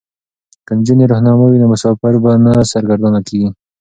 که 0.65 0.71
نجونې 0.77 1.05
رهنما 1.11 1.45
وي 1.47 1.57
نو 1.61 1.67
مسافر 1.73 2.13
به 2.23 2.31
نه 2.45 2.53
سرګردانه 2.71 3.19
کیږي. 3.27 3.49